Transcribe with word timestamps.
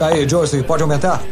Aí, 0.00 0.28
Josie, 0.28 0.62
pode 0.62 0.82
aumentar? 0.82 1.22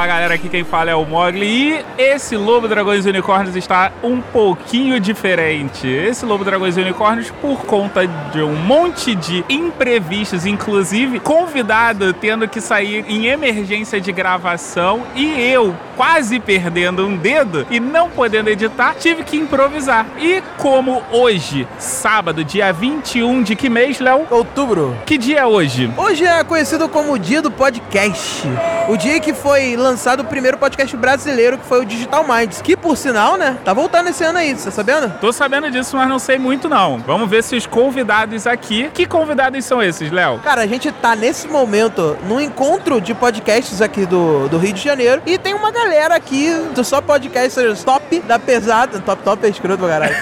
Fala 0.00 0.14
galera, 0.14 0.34
aqui 0.34 0.48
quem 0.48 0.64
fala 0.64 0.90
é 0.90 0.94
o 0.94 1.04
Mogli 1.04 1.44
e 1.44 1.84
esse 1.98 2.34
Lobo 2.34 2.66
Dragões 2.66 3.04
e 3.04 3.10
Unicórnios 3.10 3.54
está 3.54 3.92
um 4.02 4.18
pouquinho 4.18 4.98
diferente. 4.98 5.86
Esse 5.86 6.24
Lobo 6.24 6.42
Dragões 6.42 6.78
e 6.78 6.80
Unicórnios, 6.80 7.30
por 7.32 7.66
conta 7.66 8.06
de 8.06 8.40
um 8.40 8.56
monte 8.56 9.14
de 9.14 9.44
imprevistos, 9.46 10.46
inclusive 10.46 11.20
convidado 11.20 12.14
tendo 12.14 12.48
que 12.48 12.62
sair 12.62 13.04
em 13.08 13.26
emergência 13.26 14.00
de 14.00 14.10
gravação 14.10 15.02
e 15.14 15.38
eu 15.38 15.76
quase 15.98 16.40
perdendo 16.40 17.06
um 17.06 17.14
dedo 17.14 17.66
e 17.70 17.78
não 17.78 18.08
podendo 18.08 18.48
editar, 18.48 18.94
tive 18.98 19.22
que 19.22 19.36
improvisar. 19.36 20.06
E 20.18 20.42
como 20.56 21.02
hoje, 21.10 21.68
sábado, 21.78 22.42
dia 22.42 22.72
21 22.72 23.42
de 23.42 23.54
que 23.54 23.68
mês, 23.68 24.00
Léo? 24.00 24.26
Outubro. 24.30 24.96
Que 25.04 25.18
dia 25.18 25.40
é 25.40 25.46
hoje? 25.46 25.92
Hoje 25.98 26.24
é 26.24 26.42
conhecido 26.42 26.88
como 26.88 27.12
o 27.12 27.18
dia 27.18 27.42
do 27.42 27.50
podcast. 27.50 28.48
O 28.88 28.96
dia 28.96 29.20
que 29.20 29.34
foi 29.34 29.76
lançado 29.76 29.89
o 30.20 30.24
primeiro 30.24 30.58
podcast 30.58 30.96
brasileiro, 30.96 31.58
que 31.58 31.66
foi 31.66 31.80
o 31.80 31.84
Digital 31.84 32.24
Minds. 32.26 32.60
Que, 32.62 32.76
por 32.76 32.96
sinal, 32.96 33.36
né, 33.36 33.56
tá 33.64 33.72
voltando 33.72 34.08
esse 34.08 34.22
ano 34.24 34.38
aí, 34.38 34.54
tá 34.54 34.70
sabendo? 34.70 35.12
Tô 35.20 35.32
sabendo 35.32 35.70
disso, 35.70 35.96
mas 35.96 36.08
não 36.08 36.18
sei 36.18 36.38
muito 36.38 36.68
não. 36.68 36.98
Vamos 36.98 37.28
ver 37.28 37.42
se 37.42 37.56
os 37.56 37.66
convidados 37.66 38.46
aqui... 38.46 38.90
Que 38.92 39.06
convidados 39.06 39.64
são 39.64 39.82
esses, 39.82 40.10
Léo? 40.10 40.38
Cara, 40.40 40.62
a 40.62 40.66
gente 40.66 40.90
tá 40.92 41.16
nesse 41.16 41.48
momento 41.48 42.16
num 42.26 42.40
encontro 42.40 43.00
de 43.00 43.14
podcasts 43.14 43.82
aqui 43.82 44.06
do, 44.06 44.48
do 44.48 44.58
Rio 44.58 44.72
de 44.72 44.82
Janeiro 44.82 45.22
e 45.26 45.38
tem 45.38 45.54
uma 45.54 45.70
galera 45.70 46.14
aqui 46.14 46.52
do 46.74 46.84
só 46.84 47.00
podcasters 47.00 47.84
top 47.84 48.20
da 48.20 48.38
pesada. 48.38 49.00
Top 49.00 49.22
top 49.22 49.46
é 49.46 49.50
escroto 49.50 49.78
pra 49.78 49.88
caralho. 49.88 50.14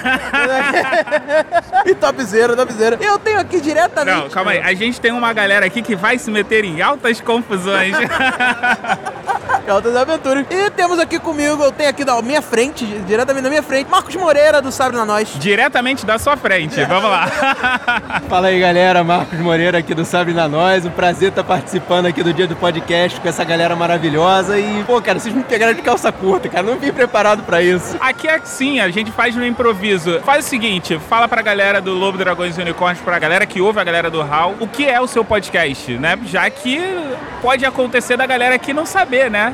e 1.85 1.95
topzera, 1.95 2.55
topzera. 2.55 2.97
Eu 3.01 3.17
tenho 3.19 3.39
aqui 3.39 3.59
diretamente. 3.59 4.17
Não, 4.17 4.29
calma 4.29 4.51
aí. 4.51 4.59
A 4.59 4.73
gente 4.73 4.99
tem 4.99 5.11
uma 5.11 5.31
galera 5.33 5.65
aqui 5.65 5.81
que 5.81 5.95
vai 5.95 6.17
se 6.17 6.29
meter 6.31 6.63
em 6.65 6.81
altas 6.81 7.21
confusões. 7.21 7.95
Altas 9.69 9.95
aventuras. 9.95 10.45
E 10.49 10.69
temos 10.71 10.99
aqui 10.99 11.19
comigo, 11.19 11.63
eu 11.63 11.71
tenho 11.71 11.89
aqui 11.89 12.03
da 12.03 12.19
minha 12.21 12.41
frente, 12.41 12.85
diretamente 12.85 13.43
na 13.43 13.49
minha 13.49 13.61
frente, 13.63 13.89
Marcos 13.89 14.15
Moreira 14.15 14.61
do 14.61 14.71
Sabre 14.71 14.97
na 14.97 15.05
Nós. 15.05 15.35
Diretamente 15.35 16.05
da 16.05 16.17
sua 16.17 16.35
frente. 16.35 16.83
Vamos 16.85 17.09
lá. 17.09 17.27
Fala 18.27 18.47
aí, 18.47 18.59
galera. 18.59 19.03
Marcos 19.03 19.39
Moreira 19.39 19.77
aqui 19.77 19.93
do 19.93 20.03
Sabre 20.03 20.33
na 20.33 20.47
Nós. 20.47 20.85
Um 20.85 20.89
prazer 20.89 21.29
estar 21.29 21.43
participando 21.43 22.07
aqui 22.07 22.23
do 22.23 22.33
dia 22.33 22.47
do 22.47 22.55
podcast 22.55 23.21
com 23.21 23.27
essa 23.27 23.43
galera 23.43 23.75
maravilhosa. 23.75 24.57
E, 24.57 24.83
pô, 24.85 25.01
cara, 25.01 25.19
vocês 25.19 25.33
me 25.33 25.43
pegaram 25.43 25.73
de 25.73 25.81
calça 25.81 26.11
curta, 26.11 26.49
cara. 26.49 26.63
Não 26.63 26.77
vim 26.77 26.91
preparado 26.91 27.43
para 27.43 27.61
isso. 27.61 27.95
Aqui 27.99 28.27
é 28.27 28.35
assim, 28.35 28.79
a 28.79 28.89
gente 28.89 29.11
faz 29.11 29.35
no 29.35 29.45
improviso. 29.45 30.19
Faz 30.21 30.45
o 30.45 30.49
seguinte, 30.49 30.99
fala 31.07 31.27
pra 31.27 31.41
galera 31.41 31.79
do 31.79 31.93
Lobo, 31.93 32.17
Dragões 32.17 32.57
e 32.57 32.61
Unicórnios, 32.61 33.03
pra 33.03 33.19
galera 33.19 33.45
que 33.45 33.61
ouve 33.61 33.79
a 33.79 33.83
galera 33.83 34.09
do 34.09 34.21
HAL, 34.21 34.55
o 34.59 34.67
que 34.67 34.87
é 34.87 34.99
o 34.99 35.07
seu 35.07 35.23
podcast, 35.23 35.91
né? 35.93 36.17
Já 36.25 36.49
que 36.49 36.79
pode 37.41 37.65
acontecer 37.65 38.17
da 38.17 38.25
galera 38.25 38.55
aqui 38.55 38.73
não 38.73 38.85
saber, 38.85 39.29
né? 39.29 39.53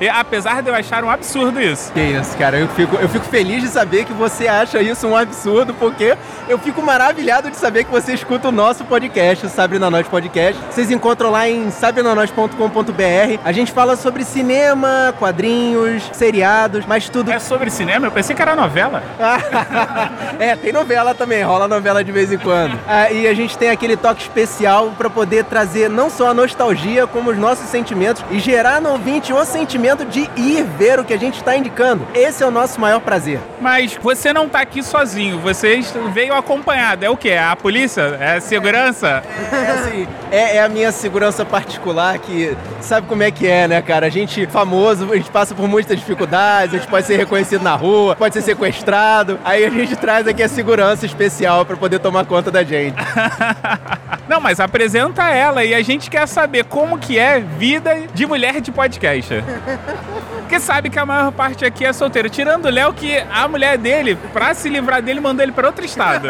E, 0.00 0.08
apesar 0.08 0.62
de 0.62 0.68
eu 0.68 0.74
achar 0.74 1.02
um 1.02 1.10
absurdo 1.10 1.60
isso. 1.60 1.92
Que 1.92 2.00
isso, 2.00 2.36
cara. 2.36 2.58
Eu 2.58 2.68
fico, 2.68 2.96
eu 2.96 3.08
fico 3.08 3.24
feliz 3.24 3.62
de 3.62 3.68
saber 3.68 4.04
que 4.04 4.12
você 4.12 4.46
acha 4.46 4.82
isso 4.82 5.06
um 5.06 5.16
absurdo, 5.16 5.72
porque 5.74 6.16
eu 6.48 6.58
fico 6.58 6.82
maravilhado 6.82 7.50
de 7.50 7.56
saber 7.56 7.84
que 7.84 7.90
você 7.90 8.12
escuta 8.12 8.48
o 8.48 8.52
nosso 8.52 8.84
podcast, 8.84 9.46
o 9.46 9.48
Sabre 9.48 9.78
na 9.78 9.90
Nós 9.90 10.06
Podcast. 10.06 10.60
Vocês 10.70 10.90
encontram 10.90 11.30
lá 11.30 11.48
em 11.48 11.70
sabrenanois.com.br. 11.70 13.40
A 13.44 13.52
gente 13.52 13.72
fala 13.72 13.96
sobre 13.96 14.24
cinema, 14.24 15.14
quadrinhos, 15.18 16.10
seriados, 16.12 16.84
mas 16.86 17.08
tudo. 17.08 17.30
É 17.30 17.38
sobre 17.38 17.70
cinema? 17.70 18.06
Eu 18.06 18.12
pensei 18.12 18.36
que 18.36 18.42
era 18.42 18.54
novela. 18.54 19.02
é, 20.38 20.54
tem 20.56 20.72
novela 20.72 21.14
também, 21.14 21.42
rola 21.42 21.66
novela 21.66 22.04
de 22.04 22.12
vez 22.12 22.30
em 22.30 22.38
quando. 22.38 22.78
Ah, 22.86 23.10
e 23.10 23.26
a 23.26 23.34
gente 23.34 23.56
tem 23.56 23.70
aquele 23.70 23.96
toque 23.96 24.22
especial 24.22 24.92
para 24.96 25.08
poder 25.08 25.44
trazer 25.44 25.88
não 25.88 26.10
só 26.10 26.28
a 26.28 26.34
nostalgia, 26.34 27.06
como 27.06 27.30
os 27.30 27.38
nossos 27.38 27.68
sentimentos 27.68 28.22
e 28.30 28.38
gerar 28.38 28.80
no 28.80 28.90
ouvinte 28.90 29.32
o 29.32 29.44
sentimento 29.44 29.85
de 29.94 30.28
ir 30.36 30.64
ver 30.64 30.98
o 30.98 31.04
que 31.04 31.12
a 31.12 31.18
gente 31.18 31.36
está 31.36 31.56
indicando. 31.56 32.06
Esse 32.14 32.42
é 32.42 32.46
o 32.46 32.50
nosso 32.50 32.80
maior 32.80 33.00
prazer. 33.00 33.38
Mas 33.60 33.96
você 34.02 34.32
não 34.32 34.48
tá 34.48 34.60
aqui 34.60 34.82
sozinho, 34.82 35.38
você 35.38 35.80
veio 36.12 36.34
acompanhado. 36.34 37.04
É 37.04 37.10
o 37.10 37.16
quê? 37.16 37.30
É 37.30 37.42
a 37.42 37.54
polícia? 37.54 38.16
É 38.18 38.36
a 38.36 38.40
segurança? 38.40 39.22
É 39.52 39.70
assim, 39.70 40.08
é, 40.30 40.56
é 40.56 40.62
a 40.62 40.68
minha 40.68 40.90
segurança 40.90 41.44
particular 41.44 42.18
que 42.18 42.56
sabe 42.80 43.06
como 43.06 43.22
é 43.22 43.30
que 43.30 43.46
é, 43.46 43.68
né, 43.68 43.80
cara? 43.82 44.06
A 44.06 44.10
gente 44.10 44.46
famoso, 44.46 45.12
a 45.12 45.16
gente 45.16 45.30
passa 45.30 45.54
por 45.54 45.68
muitas 45.68 45.96
dificuldades, 45.98 46.74
a 46.74 46.78
gente 46.78 46.88
pode 46.88 47.06
ser 47.06 47.16
reconhecido 47.16 47.62
na 47.62 47.74
rua, 47.74 48.16
pode 48.16 48.34
ser 48.34 48.42
sequestrado. 48.42 49.38
Aí 49.44 49.64
a 49.64 49.70
gente 49.70 49.96
traz 49.96 50.26
aqui 50.26 50.42
a 50.42 50.48
segurança 50.48 51.06
especial 51.06 51.64
para 51.64 51.76
poder 51.76 51.98
tomar 51.98 52.24
conta 52.24 52.50
da 52.50 52.64
gente. 52.64 52.96
Não, 54.28 54.40
mas 54.40 54.58
apresenta 54.58 55.24
ela 55.30 55.64
e 55.64 55.74
a 55.74 55.82
gente 55.82 56.10
quer 56.10 56.26
saber 56.26 56.64
como 56.64 56.98
que 56.98 57.18
é 57.18 57.40
vida 57.40 58.04
de 58.12 58.26
mulher 58.26 58.60
de 58.60 58.72
podcast. 58.72 59.34
Porque 60.40 60.60
sabe 60.60 60.90
que 60.90 60.98
a 60.98 61.04
maior 61.06 61.32
parte 61.32 61.64
aqui 61.64 61.84
é 61.84 61.92
solteiro. 61.92 62.30
Tirando 62.30 62.66
o 62.66 62.70
Léo, 62.70 62.92
que 62.92 63.18
a 63.18 63.48
mulher 63.48 63.76
dele, 63.76 64.16
pra 64.32 64.54
se 64.54 64.68
livrar 64.68 65.02
dele, 65.02 65.20
mandou 65.20 65.42
ele 65.42 65.52
pra 65.52 65.66
outro 65.66 65.84
estado. 65.84 66.28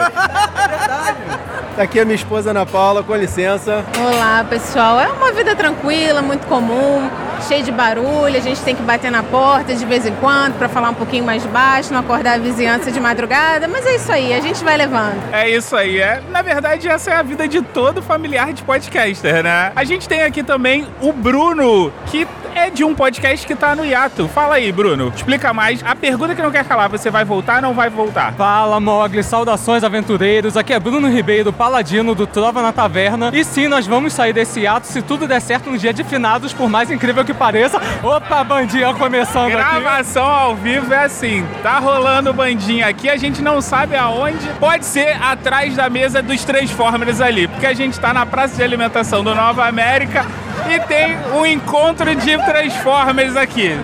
Tá 1.77 1.83
aqui 1.83 2.01
a 2.01 2.05
minha 2.07 2.15
esposa 2.15 2.51
Ana 2.51 2.65
Paula, 2.65 3.03
com 3.03 3.15
licença. 3.15 3.85
Olá, 3.99 4.43
pessoal. 4.49 4.99
É 4.99 5.09
uma 5.09 5.33
vida 5.33 5.55
tranquila, 5.55 6.23
muito 6.23 6.47
comum, 6.47 7.11
cheia 7.43 7.63
de 7.63 7.73
barulho. 7.73 8.37
A 8.37 8.41
gente 8.41 8.61
tem 8.63 8.75
que 8.75 8.83
bater 8.83 9.11
na 9.11 9.23
porta 9.23 9.75
de 9.75 9.85
vez 9.85 10.07
em 10.07 10.15
quando 10.17 10.59
para 10.59 10.69
falar 10.69 10.91
um 10.91 10.95
pouquinho 10.95 11.25
mais 11.25 11.45
baixo, 11.47 11.93
não 11.93 12.01
acordar 12.01 12.35
a 12.35 12.39
vizinhança 12.39 12.91
de 12.91 13.01
madrugada. 13.01 13.69
Mas 13.69 13.87
é 13.87 13.97
isso 13.97 14.13
aí, 14.13 14.33
a 14.33 14.41
gente 14.41 14.63
vai 14.65 14.77
levando. 14.77 15.17
É 15.33 15.49
isso 15.49 15.75
aí. 15.77 15.99
É, 15.99 16.23
na 16.31 16.43
verdade, 16.43 16.89
essa 16.89 17.11
é 17.11 17.15
a 17.15 17.23
vida 17.23 17.47
de 17.49 17.63
todo 17.63 18.03
familiar 18.03 18.53
de 18.53 18.63
podcaster, 18.63 19.43
né? 19.43 19.73
A 19.75 19.85
gente 19.85 20.09
tem 20.09 20.23
aqui 20.23 20.43
também 20.43 20.87
o 21.01 21.13
Bruno, 21.13 21.93
que 22.07 22.27
é 22.57 22.71
de 22.71 22.83
um 22.83 22.95
podcast 22.95 23.47
que 23.47 23.55
tá 23.55 23.77
no 23.77 23.85
hiato. 23.85 24.29
Fala 24.29 24.55
aí, 24.55 24.73
Bruno. 24.73 25.13
Explica 25.15 25.53
mais. 25.53 25.83
A 25.85 25.95
pergunta 25.95 26.35
que 26.35 26.43
não 26.43 26.51
quer 26.51 26.65
calar, 26.65 26.89
você 26.89 27.11
vai 27.11 27.25
voltar 27.25 27.57
ou 27.57 27.63
não 27.63 27.75
vai 27.75 27.91
voltar? 27.91 28.33
Fala, 28.33 28.81
Mogli. 28.81 29.23
Saudações, 29.23 29.85
aventureiros. 29.85 30.57
Aqui 30.57 30.73
é 30.73 30.81
Bruno 30.81 31.09
Ribeiro, 31.09 31.53
paladino 31.53 32.15
do 32.15 32.27
Trova 32.27 32.63
na 32.63 32.73
Taverna. 32.73 33.31
E 33.33 33.45
sim, 33.45 33.69
nós 33.69 33.87
vamos 33.87 34.15
sair 34.15 34.33
desse 34.33 34.61
hiato 34.61 34.87
se 34.87 35.03
tudo 35.03 35.29
der 35.29 35.41
certo 35.41 35.71
no 35.71 35.77
dia 35.77 35.93
de 35.93 36.03
finados, 36.03 36.55
por 36.55 36.69
mais 36.69 36.91
incrível 36.91 37.25
que 37.25 37.35
pareça. 37.35 37.81
Opa, 38.03 38.43
bandinha 38.43 38.95
começando 38.95 39.55
aqui. 39.55 39.81
Gravação 39.81 40.27
ao 40.27 40.57
vivo 40.57 40.93
é 40.95 41.05
assim. 41.05 41.47
Tá 41.63 41.79
rolando 41.79 42.33
bandinha 42.33 42.87
aqui, 42.87 43.11
a 43.11 43.17
gente 43.17 43.43
não 43.43 43.61
sabe 43.61 43.97
aonde. 43.97 44.49
Pode 44.59 44.87
ser 44.87 45.23
atrás 45.23 45.77
da 45.77 45.91
mesa 45.91 46.23
dos 46.23 46.45
Transformers 46.45 47.21
ali, 47.21 47.49
porque 47.49 47.67
a 47.67 47.75
gente 47.75 47.99
tá 48.01 48.15
na 48.15 48.25
praça 48.25 48.57
de 48.57 48.63
alimentação 48.63 49.23
do 49.23 49.35
Nova 49.35 49.67
América 49.67 50.25
e 50.71 50.81
tem 50.81 51.17
um 51.35 51.47
encontro 51.47 52.15
de 52.15 52.37
Transformers 52.39 53.37
aqui. 53.37 53.77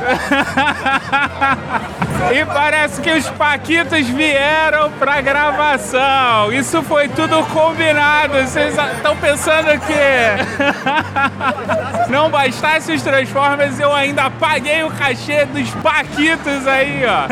E 2.32 2.44
parece 2.44 3.00
que 3.00 3.10
os 3.10 3.28
Paquitos 3.30 4.06
vieram 4.08 4.90
pra 4.92 5.20
gravação. 5.20 6.52
Isso 6.52 6.80
foi 6.82 7.08
tudo 7.08 7.42
combinado. 7.46 8.34
Vocês 8.34 8.76
estão 8.94 9.16
pensando 9.16 9.66
que 9.80 9.94
não 12.08 12.30
bastasse 12.30 12.92
os 12.92 13.02
Transformers, 13.02 13.80
eu 13.80 13.92
ainda 13.92 14.30
paguei 14.30 14.84
o 14.84 14.90
cachê 14.90 15.44
dos 15.46 15.68
Paquitos 15.82 16.68
aí, 16.68 17.02
ó. 17.04 17.26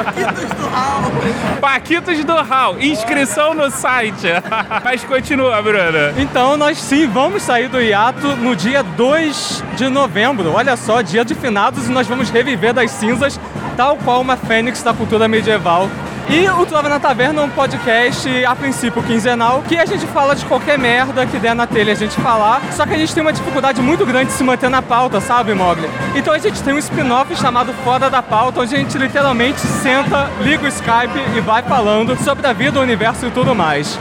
Paquitos 0.00 0.48
do 0.54 0.68
Hall. 0.68 1.12
Paquitos 1.60 2.24
do 2.24 2.34
Hall. 2.34 2.80
Inscrição 2.80 3.52
no 3.52 3.70
site. 3.70 4.28
Mas 4.82 5.04
continua, 5.04 5.60
Bruna. 5.60 6.14
Então 6.16 6.56
nós 6.56 6.78
sim 6.78 7.06
vamos 7.06 7.42
sair 7.42 7.68
do 7.68 7.82
hiato 7.82 8.28
no 8.36 8.56
dia 8.56 8.82
2 8.82 9.62
de 9.76 9.90
novembro. 9.90 10.54
Olha 10.54 10.74
só, 10.76 11.02
dia 11.02 11.22
de 11.24 11.34
finados 11.34 11.88
nós 11.92 12.06
vamos 12.06 12.30
reviver 12.30 12.72
das 12.72 12.90
cinzas, 12.90 13.38
tal 13.76 13.96
qual 13.96 14.20
uma 14.20 14.36
fênix 14.36 14.82
da 14.82 14.92
cultura 14.92 15.28
medieval. 15.28 15.88
E 16.28 16.48
o 16.48 16.64
Trova 16.64 16.88
na 16.88 17.00
Taverna 17.00 17.42
é 17.42 17.44
um 17.44 17.50
podcast, 17.50 18.44
a 18.44 18.54
princípio, 18.54 19.02
quinzenal, 19.02 19.62
que 19.68 19.76
a 19.76 19.84
gente 19.84 20.06
fala 20.06 20.34
de 20.34 20.44
qualquer 20.46 20.78
merda 20.78 21.26
que 21.26 21.36
der 21.38 21.54
na 21.54 21.66
telha 21.66 21.92
a 21.92 21.96
gente 21.96 22.14
falar, 22.20 22.62
só 22.72 22.86
que 22.86 22.94
a 22.94 22.96
gente 22.96 23.12
tem 23.12 23.22
uma 23.22 23.32
dificuldade 23.32 23.82
muito 23.82 24.06
grande 24.06 24.26
de 24.26 24.32
se 24.32 24.44
manter 24.44 24.70
na 24.70 24.80
pauta, 24.80 25.20
sabe, 25.20 25.52
Mogli? 25.52 25.90
Então 26.14 26.32
a 26.32 26.38
gente 26.38 26.62
tem 26.62 26.72
um 26.72 26.78
spin-off 26.78 27.34
chamado 27.36 27.72
Fora 27.84 28.08
da 28.08 28.22
Pauta, 28.22 28.60
onde 28.60 28.74
a 28.74 28.78
gente 28.78 28.96
literalmente 28.96 29.60
senta, 29.60 30.30
liga 30.40 30.64
o 30.64 30.68
Skype 30.68 31.36
e 31.36 31.40
vai 31.40 31.62
falando 31.62 32.16
sobre 32.22 32.46
a 32.46 32.52
vida, 32.52 32.78
o 32.78 32.82
universo 32.82 33.26
e 33.26 33.30
tudo 33.30 33.54
mais. 33.54 33.98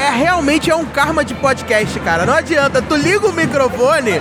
É 0.00 0.10
realmente 0.10 0.70
é 0.70 0.76
um 0.76 0.84
karma 0.84 1.24
de 1.24 1.34
podcast, 1.34 1.98
cara. 2.00 2.26
Não 2.26 2.34
adianta, 2.34 2.82
tu 2.82 2.94
liga 2.94 3.26
o 3.26 3.32
microfone, 3.32 4.20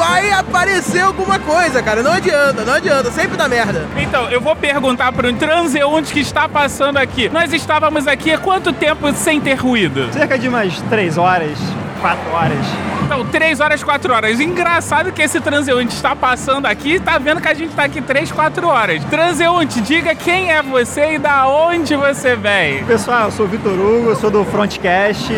vai 0.00 0.30
aparecer 0.30 1.00
alguma 1.00 1.38
coisa, 1.38 1.82
cara. 1.82 2.02
Não 2.02 2.10
adianta, 2.12 2.64
não 2.64 2.72
adianta, 2.72 3.10
sempre 3.10 3.36
dá 3.36 3.46
merda. 3.46 3.86
Então, 3.98 4.30
eu 4.30 4.40
vou 4.40 4.56
perguntar 4.56 5.12
para 5.12 5.28
um 5.28 5.36
transeunte 5.36 6.10
que 6.10 6.20
está 6.20 6.48
passando 6.48 6.96
aqui. 6.96 7.28
Nós 7.28 7.52
estávamos 7.52 8.06
aqui 8.06 8.32
há 8.32 8.38
quanto 8.38 8.72
tempo 8.72 9.12
sem 9.12 9.38
ter 9.42 9.54
ruído? 9.56 10.10
Cerca 10.10 10.38
de 10.38 10.48
umas 10.48 10.80
três 10.88 11.18
horas. 11.18 11.58
quatro 12.00 12.32
horas. 12.32 12.66
Então, 13.12 13.26
3 13.26 13.58
horas, 13.58 13.82
4 13.82 14.14
horas. 14.14 14.38
Engraçado 14.38 15.10
que 15.10 15.20
esse 15.20 15.40
transeunte 15.40 15.92
está 15.92 16.14
passando 16.14 16.66
aqui 16.66 16.94
e 16.94 17.00
tá 17.00 17.18
vendo 17.18 17.40
que 17.40 17.48
a 17.48 17.54
gente 17.54 17.74
tá 17.74 17.82
aqui 17.82 18.00
3, 18.00 18.30
4 18.30 18.68
horas. 18.68 19.04
Transeunte, 19.06 19.80
diga 19.80 20.14
quem 20.14 20.52
é 20.52 20.62
você 20.62 21.14
e 21.14 21.18
da 21.18 21.48
onde 21.48 21.96
você 21.96 22.36
vem. 22.36 22.84
Pessoal, 22.84 23.24
eu 23.24 23.32
sou 23.32 23.46
o 23.46 23.48
Vitor 23.48 23.72
Hugo, 23.72 24.14
sou 24.14 24.30
do 24.30 24.44
Frontcast. 24.44 25.32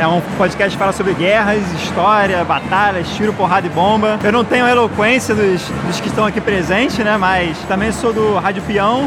É 0.00 0.06
um 0.06 0.22
podcast 0.38 0.70
que 0.70 0.78
fala 0.78 0.92
sobre 0.92 1.12
guerras, 1.12 1.60
história, 1.74 2.42
batalhas, 2.44 3.06
tiro, 3.10 3.34
porrada 3.34 3.66
e 3.66 3.70
bomba. 3.70 4.18
Eu 4.24 4.32
não 4.32 4.42
tenho 4.42 4.64
a 4.64 4.70
eloquência 4.70 5.34
dos, 5.34 5.68
dos 5.86 6.00
que 6.00 6.08
estão 6.08 6.24
aqui 6.24 6.40
presentes, 6.40 6.96
né? 6.96 7.18
Mas 7.18 7.58
também 7.68 7.92
sou 7.92 8.10
do 8.10 8.38
Rádio 8.38 8.62
Peão, 8.62 9.06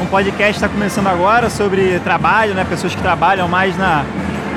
um 0.00 0.06
podcast 0.06 0.54
está 0.54 0.68
começando 0.68 1.08
agora 1.08 1.50
sobre 1.50 1.98
trabalho, 1.98 2.54
né? 2.54 2.64
Pessoas 2.64 2.94
que 2.94 3.02
trabalham 3.02 3.48
mais 3.48 3.76
na 3.76 4.04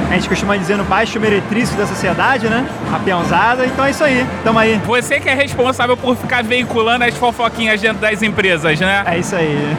a 0.10 0.14
gente 0.14 0.28
costuma 0.28 0.58
dizer 0.58 0.76
no 0.76 0.84
baixo 0.84 1.20
meretrício 1.20 1.78
da 1.78 1.86
sociedade, 1.86 2.48
né? 2.48 2.66
A 2.92 2.98
peãozada. 3.00 3.66
Então 3.66 3.86
é 3.86 3.92
isso 3.92 4.04
aí. 4.04 4.26
Tamo 4.44 4.58
aí. 4.58 4.82
Você 4.86 5.20
que 5.20 5.30
é 5.30 5.36
responsável 5.36 5.96
por 5.96 6.16
ficar 6.18 6.44
veiculando 6.44 7.06
as 7.06 7.16
fofoquinhas 7.16 7.80
dentro 7.80 8.00
das 8.00 8.24
empresas, 8.24 8.80
né? 8.80 9.04
É 9.06 9.20
isso 9.20 9.36
aí. 9.36 9.78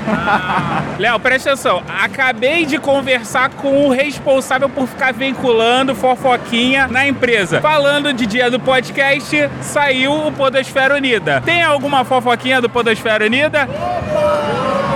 Léo, 0.98 1.18
presta 1.18 1.50
atenção. 1.50 1.82
Acabei 2.00 2.64
de 2.64 2.78
conversar 2.78 3.50
com 3.50 3.86
o 3.86 3.90
responsável 3.90 4.68
por 4.68 4.86
ficar 4.86 5.12
veiculando 5.12 5.94
fofoquinha 5.94 6.86
na 6.86 7.06
empresa. 7.06 7.60
Falando 7.60 8.12
de 8.12 8.24
dia 8.24 8.50
do 8.50 8.60
podcast, 8.60 9.50
saiu 9.60 10.28
o 10.28 10.32
Podosfera 10.32 10.94
Unida. 10.94 11.40
Tem 11.44 11.62
alguma 11.62 12.04
fofoquinha 12.04 12.60
do 12.60 12.68
Podosfera 12.68 13.24
Unida? 13.24 13.68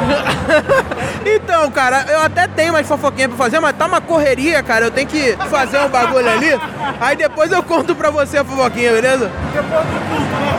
Então, 1.26 1.70
cara, 1.70 2.04
eu 2.10 2.20
até 2.20 2.46
tenho 2.46 2.72
mais 2.72 2.86
fofoquinha 2.86 3.28
pra 3.28 3.36
fazer, 3.36 3.58
mas 3.58 3.74
tá 3.76 3.86
uma 3.86 4.00
correria, 4.00 4.62
cara. 4.62 4.86
Eu 4.86 4.90
tenho 4.90 5.08
que 5.08 5.36
fazer 5.48 5.78
um 5.78 5.88
bagulho 5.88 6.28
ali. 6.30 6.58
Aí 7.00 7.16
depois 7.16 7.50
eu 7.50 7.62
conto 7.62 7.94
pra 7.94 8.10
você 8.10 8.38
a 8.38 8.44
fofoquinha, 8.44 8.92
beleza? 8.92 9.30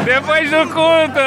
Depois 0.04 0.50
do 0.50 0.68
culto. 0.68 1.20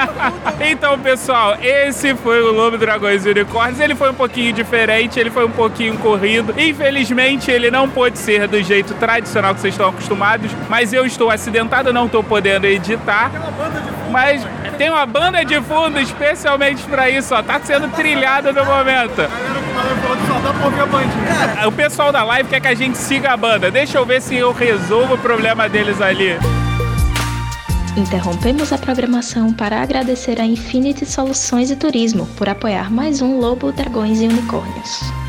então, 0.60 0.98
pessoal, 0.98 1.56
esse 1.62 2.14
foi 2.16 2.42
o 2.42 2.52
Lobo 2.52 2.76
Dragões 2.76 3.24
e 3.24 3.30
Unicórnios. 3.30 3.80
Ele 3.80 3.94
foi 3.94 4.10
um 4.10 4.14
pouquinho 4.14 4.52
diferente, 4.52 5.18
ele 5.18 5.30
foi 5.30 5.46
um 5.46 5.50
pouquinho 5.50 5.96
corrido. 5.98 6.54
Infelizmente, 6.58 7.50
ele 7.50 7.70
não 7.70 7.88
pôde 7.88 8.18
ser 8.18 8.46
do 8.46 8.62
jeito 8.62 8.94
tradicional 8.94 9.54
que 9.54 9.60
vocês 9.60 9.74
estão 9.74 9.88
acostumados, 9.88 10.50
mas 10.68 10.92
eu 10.92 11.06
estou 11.06 11.30
acidentado, 11.30 11.92
não 11.92 12.06
estou 12.06 12.22
podendo 12.22 12.66
editar. 12.66 13.30
Mas 14.14 14.46
tem 14.78 14.90
uma 14.90 15.04
banda 15.04 15.44
de 15.44 15.60
fundo 15.60 15.98
especialmente 15.98 16.84
pra 16.84 17.10
isso, 17.10 17.34
ó. 17.34 17.42
Tá 17.42 17.60
sendo 17.64 17.88
trilhada 17.88 18.52
no 18.52 18.64
momento. 18.64 19.22
O 21.66 21.72
pessoal 21.72 22.12
da 22.12 22.22
live 22.22 22.48
quer 22.48 22.60
que 22.60 22.68
a 22.68 22.74
gente 22.76 22.96
siga 22.96 23.32
a 23.32 23.36
banda. 23.36 23.72
Deixa 23.72 23.98
eu 23.98 24.06
ver 24.06 24.22
se 24.22 24.36
eu 24.36 24.52
resolvo 24.52 25.14
o 25.14 25.18
problema 25.18 25.68
deles 25.68 26.00
ali. 26.00 26.38
Interrompemos 27.96 28.72
a 28.72 28.78
programação 28.78 29.52
para 29.52 29.82
agradecer 29.82 30.40
a 30.40 30.44
Infinity 30.44 31.04
Soluções 31.04 31.72
e 31.72 31.76
Turismo 31.76 32.28
por 32.36 32.48
apoiar 32.48 32.92
mais 32.92 33.20
um 33.20 33.40
Lobo, 33.40 33.72
Dragões 33.72 34.20
e 34.20 34.26
Unicórnios. 34.26 35.23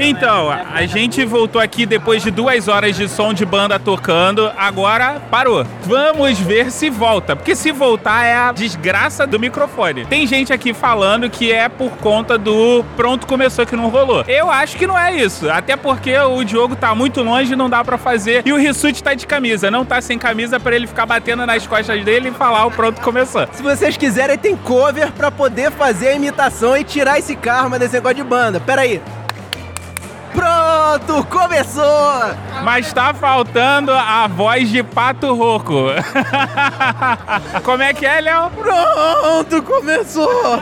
Então, 0.00 0.48
a 0.48 0.86
gente 0.86 1.24
voltou 1.24 1.60
aqui 1.60 1.84
depois 1.84 2.22
de 2.22 2.30
duas 2.30 2.68
horas 2.68 2.96
de 2.96 3.08
som 3.08 3.34
de 3.34 3.44
banda 3.44 3.80
tocando. 3.80 4.48
Agora 4.56 5.20
parou. 5.28 5.66
Vamos 5.82 6.38
ver 6.38 6.70
se 6.70 6.88
volta. 6.88 7.34
Porque 7.34 7.56
se 7.56 7.72
voltar 7.72 8.24
é 8.24 8.36
a 8.36 8.52
desgraça 8.52 9.26
do 9.26 9.40
microfone. 9.40 10.06
Tem 10.06 10.24
gente 10.24 10.52
aqui 10.52 10.72
falando 10.72 11.28
que 11.28 11.50
é 11.50 11.68
por 11.68 11.90
conta 11.96 12.38
do 12.38 12.84
pronto 12.96 13.26
começou 13.26 13.66
que 13.66 13.74
não 13.74 13.88
rolou. 13.88 14.24
Eu 14.28 14.48
acho 14.48 14.76
que 14.76 14.86
não 14.86 14.96
é 14.96 15.16
isso. 15.16 15.50
Até 15.50 15.74
porque 15.74 16.16
o 16.16 16.44
Diogo 16.44 16.76
tá 16.76 16.94
muito 16.94 17.20
longe, 17.20 17.56
não 17.56 17.68
dá 17.68 17.84
pra 17.84 17.98
fazer. 17.98 18.42
E 18.46 18.52
o 18.52 18.56
Rissuti 18.56 19.02
tá 19.02 19.14
de 19.14 19.26
camisa. 19.26 19.68
Não 19.68 19.84
tá 19.84 20.00
sem 20.00 20.16
camisa 20.16 20.60
pra 20.60 20.76
ele 20.76 20.86
ficar 20.86 21.06
batendo 21.06 21.44
nas 21.44 21.66
costas 21.66 22.04
dele 22.04 22.28
e 22.28 22.32
falar 22.32 22.66
o 22.66 22.70
pronto 22.70 23.00
começou. 23.00 23.48
Se 23.52 23.64
vocês 23.64 23.96
quiserem, 23.96 24.38
tem 24.38 24.56
cover 24.56 25.10
pra 25.10 25.32
poder 25.32 25.72
fazer 25.72 26.08
a 26.08 26.14
imitação 26.14 26.76
e 26.76 26.84
tirar 26.84 27.18
esse 27.18 27.34
karma 27.34 27.80
desse 27.80 27.94
negócio 27.94 28.16
de 28.16 28.22
banda. 28.22 28.60
Pera 28.60 28.82
aí. 28.82 29.02
Pronto, 30.98 31.24
começou! 31.26 32.34
Mas 32.64 32.92
tá 32.92 33.14
faltando 33.14 33.92
a 33.92 34.26
voz 34.26 34.68
de 34.68 34.82
Pato 34.82 35.32
Roco. 35.34 35.86
Como 37.62 37.82
é 37.82 37.94
que 37.94 38.04
é, 38.04 38.20
Léo? 38.20 38.50
Pronto, 38.50 39.62
começou! 39.62 40.60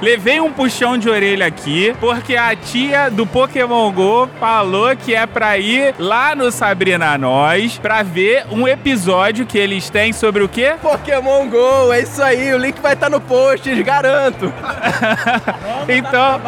Levei 0.00 0.40
um 0.40 0.52
puxão 0.52 0.98
de 0.98 1.08
orelha 1.08 1.46
aqui, 1.46 1.96
porque 1.98 2.36
a 2.36 2.54
tia 2.54 3.10
do 3.10 3.26
Pokémon 3.26 3.90
GO 3.90 4.28
falou 4.38 4.94
que 4.94 5.14
é 5.14 5.26
pra 5.26 5.56
ir 5.56 5.94
lá 5.98 6.34
no 6.34 6.50
Sabrina 6.50 7.16
Nós 7.16 7.78
pra 7.78 8.02
ver 8.02 8.44
um 8.50 8.68
episódio 8.68 9.46
que 9.46 9.56
eles 9.56 9.88
têm 9.88 10.12
sobre 10.12 10.42
o 10.42 10.48
quê? 10.48 10.74
Pokémon 10.82 11.48
GO, 11.48 11.92
é 11.92 12.00
isso 12.00 12.22
aí, 12.22 12.52
o 12.52 12.58
link 12.58 12.80
vai 12.80 12.92
estar 12.92 13.08
no 13.08 13.20
post, 13.20 13.82
garanto. 13.82 14.52
então. 15.88 16.40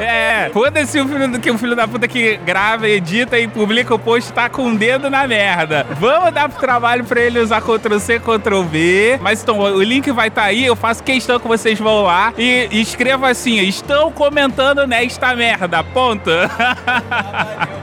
É, 0.00 0.50
foda-se 0.52 1.00
o 1.00 1.08
filho 1.08 1.28
do 1.28 1.40
que 1.40 1.50
o 1.50 1.58
filho 1.58 1.74
da 1.74 1.88
puta 1.88 2.06
que 2.06 2.36
grava, 2.38 2.88
edita 2.88 3.38
e 3.38 3.48
publica 3.48 3.94
o 3.94 3.98
post 3.98 4.32
tá 4.32 4.48
com 4.48 4.70
o 4.70 4.76
dedo 4.76 5.10
na 5.10 5.26
merda. 5.26 5.86
Vamos 5.98 6.32
dar 6.32 6.48
pro 6.48 6.60
trabalho 6.60 7.04
pra 7.04 7.20
ele 7.20 7.40
usar 7.40 7.60
Ctrl 7.60 7.98
C, 7.98 8.18
Ctrl 8.18 8.62
V. 8.62 9.18
Mas 9.20 9.42
então, 9.42 9.58
o 9.58 9.82
link 9.82 10.10
vai 10.12 10.28
estar 10.28 10.42
tá 10.42 10.48
aí, 10.48 10.64
eu 10.64 10.76
faço 10.76 11.02
questão 11.02 11.38
que 11.40 11.48
vocês 11.48 11.78
vão 11.78 12.02
lá 12.02 12.32
e 12.36 12.68
escreva 12.72 13.28
assim: 13.30 13.58
estão 13.60 14.10
comentando 14.12 14.86
nesta 14.86 15.34
merda. 15.34 15.82
Ponto. 15.82 16.30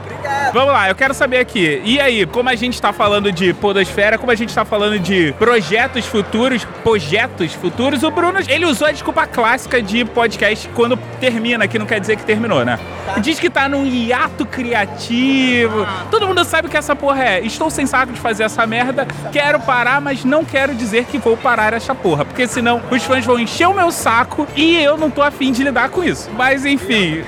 Vamos 0.56 0.72
lá, 0.72 0.88
eu 0.88 0.94
quero 0.94 1.12
saber 1.12 1.36
aqui. 1.36 1.82
E 1.84 2.00
aí, 2.00 2.24
como 2.24 2.48
a 2.48 2.54
gente 2.54 2.80
tá 2.80 2.90
falando 2.90 3.30
de 3.30 3.52
podosfera, 3.52 4.16
como 4.16 4.32
a 4.32 4.34
gente 4.34 4.54
tá 4.54 4.64
falando 4.64 4.98
de 4.98 5.34
projetos 5.38 6.06
futuros, 6.06 6.64
projetos 6.82 7.52
futuros, 7.52 8.02
o 8.02 8.10
Bruno, 8.10 8.38
ele 8.48 8.64
usou 8.64 8.86
a 8.88 8.90
desculpa 8.90 9.26
clássica 9.26 9.82
de 9.82 10.02
podcast 10.06 10.66
quando 10.70 10.96
termina, 11.20 11.68
que 11.68 11.78
não 11.78 11.84
quer 11.84 12.00
dizer 12.00 12.16
que 12.16 12.24
terminou, 12.24 12.64
né? 12.64 12.78
Diz 13.18 13.38
que 13.38 13.50
tá 13.50 13.68
num 13.68 13.84
hiato 13.84 14.46
criativo. 14.46 15.86
Todo 16.10 16.26
mundo 16.26 16.42
sabe 16.42 16.70
que 16.70 16.76
essa 16.78 16.96
porra 16.96 17.22
é. 17.22 17.40
Estou 17.40 17.68
sem 17.68 17.84
saco 17.84 18.14
de 18.14 18.18
fazer 18.18 18.44
essa 18.44 18.66
merda, 18.66 19.06
quero 19.30 19.60
parar, 19.60 20.00
mas 20.00 20.24
não 20.24 20.42
quero 20.42 20.74
dizer 20.74 21.04
que 21.04 21.18
vou 21.18 21.36
parar 21.36 21.74
essa 21.74 21.94
porra. 21.94 22.24
Porque 22.24 22.48
senão 22.48 22.80
os 22.90 23.04
fãs 23.04 23.26
vão 23.26 23.38
encher 23.38 23.68
o 23.68 23.74
meu 23.74 23.92
saco 23.92 24.48
e 24.56 24.82
eu 24.82 24.96
não 24.96 25.10
tô 25.10 25.20
afim 25.20 25.52
de 25.52 25.62
lidar 25.62 25.90
com 25.90 26.02
isso. 26.02 26.30
Mas 26.34 26.64
enfim. 26.64 27.22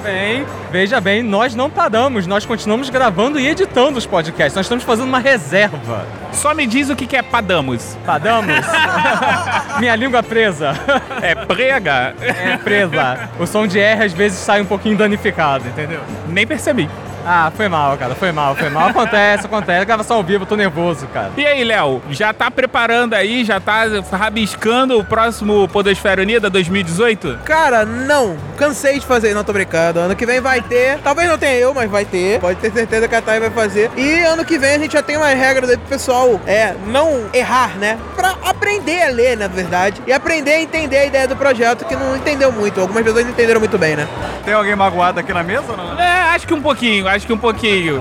Veja 0.00 0.12
bem, 0.12 0.46
veja 0.70 1.00
bem, 1.00 1.22
nós 1.22 1.54
não 1.54 1.68
paramos, 1.68 2.26
nós 2.26 2.46
continuamos 2.46 2.88
gravando 2.88 3.38
e 3.38 3.46
editando 3.46 3.98
os 3.98 4.06
podcasts. 4.06 4.54
Nós 4.54 4.66
estamos 4.66 4.82
fazendo 4.82 5.08
uma 5.08 5.18
reserva. 5.18 6.06
Só 6.32 6.54
me 6.54 6.66
diz 6.66 6.88
o 6.88 6.96
que 6.96 7.06
que 7.06 7.16
é 7.16 7.22
padamos. 7.22 7.96
Padamos? 8.06 8.54
Minha 9.78 9.94
língua 9.96 10.22
presa. 10.22 10.72
É 11.20 11.34
prega? 11.34 12.14
É 12.20 12.56
presa. 12.56 13.28
O 13.38 13.46
som 13.46 13.66
de 13.66 13.78
R 13.78 14.04
às 14.04 14.12
vezes 14.12 14.38
sai 14.38 14.62
um 14.62 14.66
pouquinho 14.66 14.96
danificado, 14.96 15.66
entendeu? 15.68 16.00
Nem 16.28 16.46
percebi. 16.46 16.88
Ah, 17.24 17.52
foi 17.54 17.68
mal, 17.68 17.96
cara, 17.96 18.14
foi 18.14 18.32
mal, 18.32 18.54
foi 18.54 18.68
mal. 18.68 18.88
Acontece, 18.88 19.46
acontece. 19.46 19.84
Gravação 19.84 20.16
ao 20.18 20.22
vivo, 20.22 20.44
eu 20.44 20.46
tô 20.46 20.56
nervoso, 20.56 21.06
cara. 21.08 21.30
E 21.36 21.46
aí, 21.46 21.64
Léo, 21.64 22.02
já 22.10 22.32
tá 22.32 22.50
preparando 22.50 23.14
aí, 23.14 23.44
já 23.44 23.60
tá 23.60 23.84
rabiscando 24.12 24.98
o 24.98 25.04
próximo 25.04 25.68
Podosfera 25.68 26.22
Unida 26.22 26.48
2018? 26.48 27.40
Cara, 27.44 27.84
não. 27.84 28.36
Cansei 28.56 28.98
de 28.98 29.06
fazer. 29.06 29.34
Não, 29.34 29.44
tô 29.44 29.52
brincando. 29.52 30.00
Ano 30.00 30.16
que 30.16 30.26
vem 30.26 30.40
vai 30.40 30.60
ter. 30.60 30.98
Talvez 30.98 31.28
não 31.28 31.38
tenha 31.38 31.54
eu, 31.54 31.74
mas 31.74 31.90
vai 31.90 32.04
ter. 32.04 32.40
Pode 32.40 32.58
ter 32.58 32.72
certeza 32.72 33.06
que 33.08 33.14
a 33.14 33.22
Thay 33.22 33.40
vai 33.40 33.50
fazer. 33.50 33.90
E 33.96 34.20
ano 34.20 34.44
que 34.44 34.58
vem 34.58 34.74
a 34.74 34.78
gente 34.78 34.92
já 34.92 35.02
tem 35.02 35.16
umas 35.16 35.34
regras 35.34 35.70
aí 35.70 35.76
pro 35.76 35.88
pessoal 35.88 36.40
é, 36.46 36.74
não 36.86 37.26
errar, 37.32 37.76
né? 37.76 37.98
Pra 38.16 38.36
aprender 38.44 39.02
a 39.02 39.10
ler, 39.10 39.36
na 39.36 39.48
verdade. 39.48 40.00
E 40.06 40.12
aprender 40.12 40.52
a 40.52 40.60
entender 40.60 40.98
a 40.98 41.06
ideia 41.06 41.28
do 41.28 41.36
projeto, 41.36 41.84
que 41.84 41.94
não 41.96 42.16
entendeu 42.16 42.50
muito. 42.52 42.80
Algumas 42.80 43.02
pessoas 43.02 43.24
não 43.24 43.32
entenderam 43.32 43.60
muito 43.60 43.78
bem, 43.78 43.96
né? 43.96 44.06
Tem 44.44 44.54
alguém 44.54 44.74
magoado 44.74 45.20
aqui 45.20 45.32
na 45.32 45.42
mesa 45.42 45.64
ou 45.68 45.76
não? 45.76 45.98
É, 46.00 46.34
acho 46.34 46.46
que 46.46 46.54
um 46.54 46.62
pouquinho, 46.62 47.08
acho 47.10 47.26
que 47.26 47.32
um 47.32 47.38
pouquinho. 47.38 48.00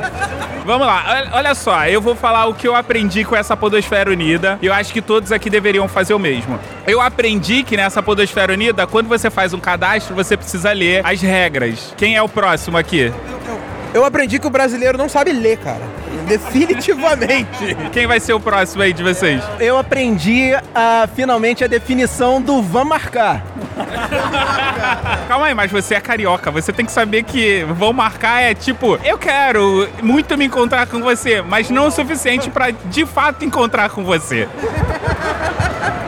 Vamos 0.66 0.86
lá, 0.86 1.04
ol- 1.32 1.38
olha 1.38 1.56
só, 1.56 1.88
eu 1.88 2.02
vou 2.02 2.16
falar 2.16 2.46
o 2.46 2.54
que 2.54 2.68
eu 2.68 2.76
aprendi 2.76 3.24
com 3.24 3.36
essa 3.36 3.58
Podosfera 3.58 4.12
Unida. 4.12 4.60
E 4.62 4.66
eu 4.68 4.74
acho 4.74 4.94
que 4.94 5.02
todos 5.02 5.32
aqui 5.32 5.50
deveriam 5.50 5.88
fazer 5.88 6.14
o 6.14 6.20
mesmo. 6.20 6.60
Eu 6.86 7.02
aprendi 7.02 7.64
que 7.64 7.76
nessa 7.76 8.04
Podosfera 8.04 8.54
Unida, 8.54 8.86
quando 8.86 9.08
você 9.08 9.30
faz 9.30 9.54
um 9.54 9.60
cadastro, 9.60 10.14
você 10.16 10.38
precisa 10.38 10.72
ler 10.72 11.02
as 11.06 11.22
regras. 11.22 11.94
Quem 11.98 12.16
é 12.16 12.22
o 12.22 12.30
próximo 12.30 12.78
aqui? 12.78 13.12
Eu 13.94 14.06
aprendi 14.06 14.38
que 14.38 14.46
o 14.46 14.52
brasileiro 14.52 14.98
não 14.98 15.10
sabe 15.10 15.32
ler, 15.32 15.58
cara. 15.58 15.82
Definitivamente. 16.28 17.76
Quem 17.92 18.06
vai 18.06 18.20
ser 18.20 18.34
o 18.34 18.40
próximo 18.40 18.84
aí 18.84 18.94
de 18.94 19.02
vocês? 19.02 19.42
Eu 19.60 19.78
aprendi 19.78 20.52
a, 20.76 21.08
finalmente 21.16 21.64
a 21.64 21.68
definição 21.68 22.40
do 22.42 22.62
vão 22.62 22.86
marcar. 22.86 23.44
Calma 25.28 25.48
aí, 25.48 25.54
mas 25.54 25.72
você 25.72 25.96
é 25.96 26.02
carioca. 26.02 26.52
Você 26.52 26.72
tem 26.72 26.86
que 26.86 26.92
saber 26.92 27.24
que 27.24 27.64
vão 27.64 27.94
marcar 27.94 28.42
é 28.42 28.54
tipo, 28.54 29.00
eu 29.04 29.18
quero 29.18 29.90
muito 30.02 30.38
me 30.38 30.46
encontrar 30.46 30.88
com 30.88 31.02
você, 31.02 31.42
mas 31.42 31.70
não 31.70 31.88
o 31.88 31.92
suficiente 31.92 32.50
pra 32.50 32.72
de 32.72 33.06
fato 33.06 33.46
encontrar 33.46 33.90
com 33.90 34.04
você. 34.04 34.48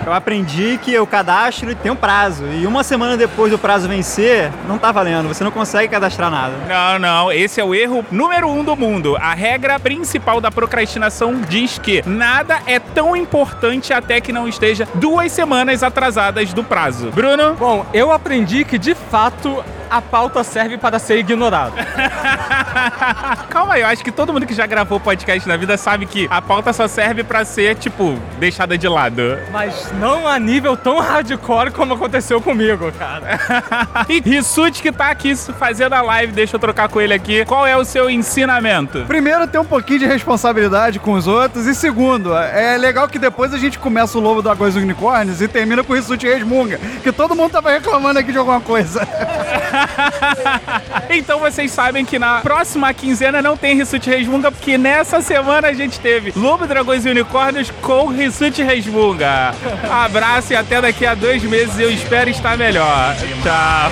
Eu 0.05 0.13
aprendi 0.13 0.79
que 0.81 0.97
o 0.97 1.05
cadastro 1.05 1.73
tem 1.75 1.91
um 1.91 1.95
prazo. 1.95 2.45
E 2.47 2.65
uma 2.65 2.83
semana 2.83 3.15
depois 3.15 3.51
do 3.51 3.57
prazo 3.57 3.87
vencer, 3.87 4.51
não 4.67 4.77
tá 4.77 4.91
valendo. 4.91 5.27
Você 5.27 5.43
não 5.43 5.51
consegue 5.51 5.89
cadastrar 5.89 6.31
nada. 6.31 6.53
Não, 6.67 6.99
não. 6.99 7.31
Esse 7.31 7.61
é 7.61 7.63
o 7.63 7.75
erro 7.75 8.05
número 8.11 8.49
um 8.49 8.63
do 8.63 8.75
mundo. 8.75 9.15
A 9.17 9.33
regra 9.33 9.79
principal 9.79 10.41
da 10.41 10.51
procrastinação 10.51 11.41
diz 11.47 11.77
que 11.77 12.01
nada 12.07 12.59
é 12.65 12.79
tão 12.79 13.15
importante 13.15 13.93
até 13.93 14.19
que 14.19 14.33
não 14.33 14.47
esteja 14.47 14.87
duas 14.95 15.31
semanas 15.31 15.83
atrasadas 15.83 16.53
do 16.53 16.63
prazo. 16.63 17.11
Bruno? 17.11 17.53
Bom, 17.53 17.85
eu 17.93 18.11
aprendi 18.11 18.65
que 18.65 18.77
de 18.77 18.95
fato 18.95 19.63
a 19.91 20.01
pauta 20.01 20.41
serve 20.41 20.77
para 20.77 20.97
ser 20.97 21.17
ignorada. 21.17 21.75
Calma 23.49 23.73
aí, 23.73 23.81
eu 23.81 23.87
acho 23.87 24.01
que 24.01 24.11
todo 24.11 24.31
mundo 24.31 24.45
que 24.45 24.53
já 24.53 24.65
gravou 24.65 25.01
podcast 25.01 25.45
na 25.49 25.57
vida 25.57 25.75
sabe 25.75 26.05
que 26.05 26.29
a 26.31 26.41
pauta 26.41 26.71
só 26.71 26.87
serve 26.87 27.25
pra 27.25 27.43
ser, 27.43 27.75
tipo, 27.75 28.17
deixada 28.39 28.77
de 28.77 28.87
lado. 28.87 29.37
Mas 29.51 29.91
não 29.99 30.25
a 30.25 30.39
nível 30.39 30.77
tão 30.77 30.99
hardcore 30.99 31.71
como 31.71 31.95
aconteceu 31.95 32.39
comigo, 32.39 32.89
cara. 32.93 33.37
e 34.07 34.21
Rissuti 34.21 34.81
que 34.81 34.93
tá 34.93 35.09
aqui 35.09 35.35
fazendo 35.35 35.91
a 35.91 36.01
live, 36.01 36.31
deixa 36.31 36.55
eu 36.55 36.59
trocar 36.59 36.87
com 36.87 37.01
ele 37.01 37.13
aqui. 37.13 37.43
Qual 37.43 37.67
é 37.67 37.75
o 37.75 37.83
seu 37.83 38.09
ensinamento? 38.09 39.03
Primeiro, 39.07 39.45
ter 39.45 39.59
um 39.59 39.65
pouquinho 39.65 39.99
de 39.99 40.05
responsabilidade 40.05 40.99
com 40.99 41.11
os 41.11 41.27
outros. 41.27 41.67
E 41.67 41.75
segundo, 41.75 42.33
é 42.33 42.77
legal 42.77 43.09
que 43.09 43.19
depois 43.19 43.53
a 43.53 43.57
gente 43.57 43.77
começa 43.77 44.17
o 44.17 44.21
Lobo 44.21 44.41
Dragões 44.41 44.73
e 44.73 44.79
Unicórnios 44.79 45.41
e 45.41 45.49
termina 45.49 45.83
com 45.83 45.91
o 45.91 45.95
Rissuti 45.97 46.25
Resmunga, 46.25 46.79
que 47.03 47.11
todo 47.11 47.35
mundo 47.35 47.51
tava 47.51 47.71
reclamando 47.71 48.19
aqui 48.19 48.31
de 48.31 48.37
alguma 48.37 48.61
coisa. 48.61 49.05
então 51.09 51.39
vocês 51.39 51.71
sabem 51.71 52.05
que 52.05 52.19
na 52.19 52.41
próxima 52.41 52.93
quinzena 52.93 53.41
não 53.41 53.57
tem 53.57 53.75
Rissuti 53.75 54.09
Resmunga, 54.09 54.51
porque 54.51 54.77
nessa 54.77 55.21
semana 55.21 55.69
a 55.69 55.73
gente 55.73 55.99
teve 55.99 56.33
Lobo, 56.35 56.67
Dragões 56.67 57.05
e 57.05 57.09
Unicórnios 57.09 57.71
com 57.81 58.07
Rissuti 58.07 58.63
Resmunga. 58.63 59.53
Abraço 59.89 60.53
e 60.53 60.55
até 60.55 60.81
daqui 60.81 61.05
a 61.05 61.13
dois 61.13 61.43
meses 61.43 61.79
eu 61.79 61.91
espero 61.91 62.29
estar 62.29 62.57
melhor. 62.57 63.15
Tchau. 63.43 63.91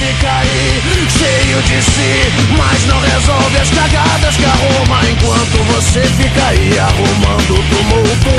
fica 0.00 0.32
aí 0.32 0.82
cheio 1.10 1.62
de 1.62 1.82
si, 1.82 2.56
mas 2.56 2.84
não 2.88 3.00
resolve 3.00 3.56
as 3.58 3.70
cagadas 3.70 4.36
que 4.36 4.44
arruma 4.44 5.00
enquanto 5.10 5.62
você 5.74 6.00
fica 6.00 6.46
aí 6.46 6.78
arrumando 6.78 7.54
tumulto. 7.68 8.29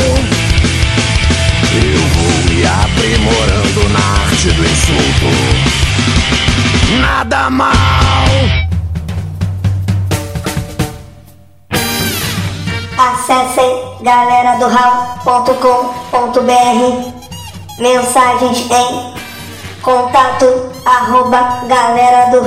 Insulto. 4.91 5.71
Nada 7.01 7.49
mal. 7.49 7.71
Acessem 12.97 13.97
galera 14.01 14.57
do 14.57 14.67
Mensagens 17.79 18.69
em 18.69 19.13
contato 19.81 20.71
arroba 20.85 21.63
galera 21.67 22.29
do 22.31 22.41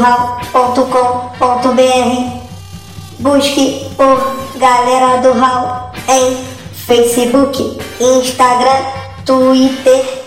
Busque 3.19 3.91
por 3.97 4.35
Galera 4.59 5.21
do 5.21 5.33
Hall 5.33 5.93
em 6.09 6.45
Facebook, 6.87 7.79
Instagram, 8.01 8.85
Twitter 9.25 10.25